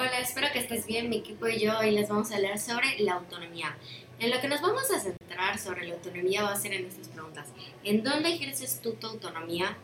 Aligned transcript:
Hola, 0.00 0.20
espero 0.20 0.46
que 0.52 0.60
estés 0.60 0.86
bien. 0.86 1.08
Mi 1.08 1.16
equipo 1.16 1.48
y 1.48 1.58
yo 1.58 1.76
hoy 1.76 1.90
les 1.90 2.08
vamos 2.08 2.30
a 2.30 2.36
hablar 2.36 2.60
sobre 2.60 3.00
la 3.00 3.14
autonomía. 3.14 3.76
En 4.20 4.30
lo 4.30 4.40
que 4.40 4.46
nos 4.46 4.60
vamos 4.60 4.88
a 4.92 5.00
centrar 5.00 5.58
sobre 5.58 5.88
la 5.88 5.94
autonomía 5.94 6.44
va 6.44 6.52
a 6.52 6.56
ser 6.56 6.72
en 6.72 6.86
estas 6.86 7.08
preguntas. 7.08 7.48
¿En 7.82 8.04
dónde 8.04 8.28
ejerces 8.28 8.80
tú 8.80 8.92
tu 8.92 9.08
autonomía? 9.08 9.76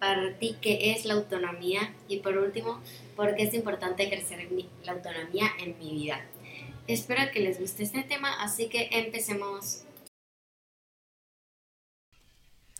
Para 0.00 0.36
ti, 0.36 0.56
¿qué 0.60 0.90
es 0.90 1.04
la 1.04 1.14
autonomía? 1.14 1.94
Y 2.08 2.16
por 2.16 2.36
último, 2.36 2.80
¿por 3.14 3.36
qué 3.36 3.44
es 3.44 3.54
importante 3.54 4.02
ejercer 4.02 4.48
la 4.82 4.92
autonomía 4.92 5.52
en 5.60 5.78
mi 5.78 5.92
vida? 5.92 6.26
Espero 6.88 7.30
que 7.30 7.38
les 7.38 7.60
guste 7.60 7.84
este 7.84 8.02
tema, 8.02 8.42
así 8.42 8.66
que 8.66 8.88
empecemos. 8.90 9.84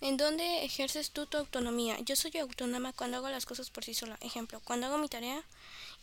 ¿En 0.03 0.19
dónde 0.19 0.63
ejerces 0.63 1.11
tú 1.11 1.25
tu 1.25 1.39
autonomía? 1.39 1.97
Yo 2.05 2.17
soy 2.17 2.37
autónoma 2.37 2.93
cuando 2.93 3.17
hago 3.17 3.31
las 3.31 3.47
cosas 3.47 3.71
por 3.71 3.83
sí 3.83 3.95
sola. 3.95 4.19
Ejemplo, 4.21 4.61
cuando 4.63 4.87
hago 4.87 4.99
mi 4.99 5.09
tarea 5.09 5.43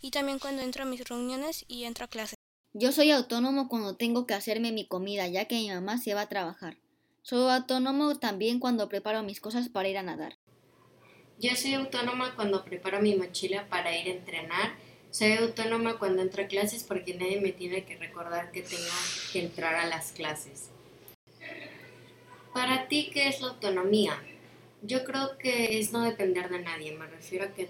y 0.01 0.09
también 0.09 0.39
cuando 0.39 0.63
entro 0.63 0.81
a 0.81 0.87
mis 0.87 1.07
reuniones 1.07 1.63
y 1.67 1.83
entro 1.83 2.05
a 2.05 2.07
clase. 2.07 2.35
Yo 2.73 2.91
soy 2.91 3.11
autónomo 3.11 3.69
cuando 3.69 3.95
tengo 3.95 4.25
que 4.25 4.33
hacerme 4.33 4.71
mi 4.71 4.87
comida, 4.87 5.27
ya 5.27 5.45
que 5.45 5.55
mi 5.55 5.69
mamá 5.69 5.99
se 5.99 6.15
va 6.15 6.21
a 6.21 6.29
trabajar. 6.29 6.77
Soy 7.21 7.47
autónomo 7.51 8.17
también 8.17 8.59
cuando 8.59 8.89
preparo 8.89 9.21
mis 9.21 9.39
cosas 9.39 9.69
para 9.69 9.89
ir 9.89 9.99
a 9.99 10.03
nadar. 10.03 10.39
Yo 11.39 11.55
soy 11.55 11.75
autónoma 11.75 12.35
cuando 12.35 12.65
preparo 12.65 12.99
mi 12.99 13.13
mochila 13.13 13.69
para 13.69 13.95
ir 13.95 14.07
a 14.07 14.13
entrenar. 14.13 14.75
Soy 15.11 15.33
autónoma 15.33 15.99
cuando 15.99 16.23
entro 16.23 16.43
a 16.43 16.47
clases 16.47 16.83
porque 16.83 17.13
nadie 17.13 17.39
me 17.41 17.51
tiene 17.51 17.85
que 17.85 17.95
recordar 17.97 18.51
que 18.51 18.63
tengo 18.63 18.89
que 19.31 19.43
entrar 19.43 19.75
a 19.75 19.85
las 19.85 20.13
clases. 20.13 20.71
Para 22.53 22.87
ti, 22.87 23.09
¿qué 23.11 23.27
es 23.27 23.41
la 23.41 23.49
autonomía? 23.49 24.21
Yo 24.83 25.03
creo 25.03 25.37
que 25.39 25.79
es 25.79 25.91
no 25.91 26.01
depender 26.03 26.49
de 26.49 26.59
nadie. 26.59 26.91
Me 26.91 27.07
refiero 27.07 27.45
a 27.45 27.53
que, 27.53 27.67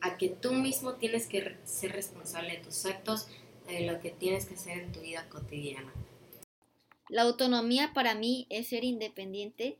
a 0.00 0.16
que 0.16 0.28
tú 0.28 0.52
mismo 0.52 0.94
tienes 0.94 1.26
que 1.26 1.56
ser 1.64 1.92
responsable 1.92 2.56
de 2.56 2.64
tus 2.64 2.86
actos, 2.86 3.28
de 3.66 3.80
lo 3.80 4.00
que 4.00 4.10
tienes 4.10 4.46
que 4.46 4.54
hacer 4.54 4.78
en 4.78 4.92
tu 4.92 5.00
vida 5.00 5.28
cotidiana. 5.28 5.92
La 7.10 7.22
autonomía 7.22 7.92
para 7.92 8.14
mí 8.14 8.46
es 8.48 8.68
ser 8.68 8.84
independiente 8.84 9.78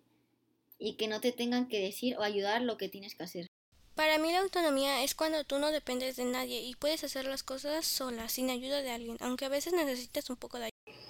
y 0.79 0.95
que 0.97 1.09
no 1.09 1.21
te 1.21 1.33
tengan 1.33 1.67
que 1.69 1.81
decir 1.81 2.17
o 2.19 2.23
ayudar 2.23 2.61
lo 2.63 2.77
que 2.77 2.89
tienes 2.89 3.15
que 3.15 3.25
hacer. 3.25 3.47
Para 3.95 4.19
mí 4.19 4.31
la 4.31 4.41
autonomía 4.41 5.03
es 5.03 5.15
cuando 5.15 5.43
tú 5.45 5.59
no 5.59 5.73
dependes 5.73 6.17
de 6.17 6.25
nadie 6.25 6.61
y 6.61 6.75
puedes 6.75 7.03
hacer 7.03 7.25
las 7.25 7.43
cosas 7.43 7.87
sola, 7.87 8.29
sin 8.29 8.51
ayuda 8.51 8.83
de 8.83 8.91
alguien, 8.91 9.17
aunque 9.21 9.47
a 9.47 9.49
veces 9.49 9.73
necesites 9.73 10.29
un 10.29 10.37
poco 10.37 10.59
de 10.59 10.67
ayuda. 10.67 11.01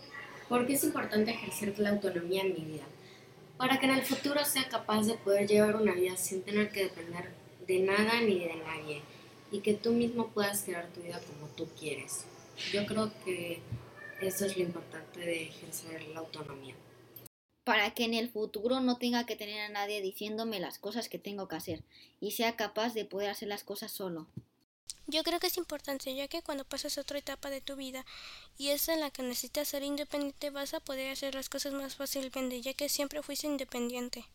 ¿Por 0.49 0.67
qué 0.67 0.75
es 0.75 0.85
importante 0.85 1.33
ejercer 1.33 1.79
la 1.79 1.91
autonomía 1.91 2.43
en 2.43 2.55
mi 2.55 2.61
vida? 2.61 2.85
Para 3.59 3.81
que 3.81 3.87
en 3.87 3.93
el 3.93 4.03
futuro 4.03 4.45
sea 4.45 4.69
capaz 4.69 5.03
de 5.07 5.15
poder 5.15 5.49
llevar 5.49 5.77
una 5.77 5.93
vida 5.93 6.17
sin 6.17 6.43
tener 6.43 6.71
que 6.71 6.85
depender 6.85 7.33
de 7.67 7.81
nada 7.81 8.21
ni 8.21 8.39
de 8.39 8.55
nadie 8.55 9.03
y 9.51 9.61
que 9.61 9.75
tú 9.75 9.91
mismo 9.93 10.29
puedas 10.29 10.63
crear 10.63 10.87
tu 10.93 11.03
vida 11.03 11.21
como 11.21 11.49
tú 11.55 11.69
quieres. 11.79 12.25
Yo 12.73 12.87
creo 12.87 13.13
que 13.25 13.61
eso 14.21 14.47
es 14.47 14.57
lo 14.57 14.63
importante 14.63 15.21
de 15.21 15.43
ejercer 15.45 16.03
la 16.09 16.21
autonomía. 16.21 16.75
Para 17.65 17.91
que 17.91 18.05
en 18.05 18.15
el 18.15 18.31
futuro 18.31 18.81
no 18.81 18.97
tenga 18.97 19.27
que 19.27 19.37
tener 19.37 19.61
a 19.61 19.69
nadie 19.69 20.01
diciéndome 20.01 20.61
las 20.61 20.79
cosas 20.79 21.09
que 21.09 21.19
tengo 21.19 21.49
que 21.49 21.57
hacer 21.57 21.83
y 22.21 22.31
sea 22.31 22.57
capaz 22.57 22.95
de 22.95 23.05
poder 23.05 23.29
hacer 23.29 23.49
las 23.49 23.65
cosas 23.65 23.91
solo. 23.91 24.29
Yo 25.09 25.25
creo 25.25 25.41
que 25.41 25.49
es 25.49 25.57
importante, 25.57 26.15
ya 26.15 26.29
que 26.29 26.43
cuando 26.43 26.65
pasas 26.65 26.99
otra 26.99 27.19
etapa 27.19 27.51
de 27.51 27.61
tu 27.61 27.75
vida 27.75 28.07
y 28.59 28.69
es 28.69 28.89
en 28.89 29.01
la 29.01 29.11
que 29.11 29.25
necesitas 29.25 29.67
ser 29.67 29.83
independiente, 29.83 30.51
vas 30.51 30.73
a 30.73 30.79
poder 30.81 31.11
hacer 31.11 31.35
las 31.35 31.49
cosas 31.49 31.73
más 31.73 31.97
fácilmente, 31.97 32.61
ya 32.63 32.75
que 32.75 32.89
siempre 32.89 33.23
fuiste 33.25 33.49
independiente. 33.49 34.29